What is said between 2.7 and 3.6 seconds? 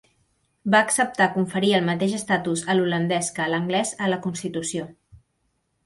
a l'holandès que a